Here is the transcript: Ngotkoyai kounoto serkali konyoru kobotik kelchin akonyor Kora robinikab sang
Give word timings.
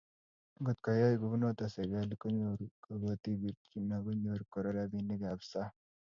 Ngotkoyai 0.59 1.15
kounoto 1.21 1.63
serkali 1.73 2.15
konyoru 2.21 2.65
kobotik 2.83 3.37
kelchin 3.41 3.89
akonyor 3.95 4.39
Kora 4.51 4.69
robinikab 4.77 5.39
sang 5.51 5.73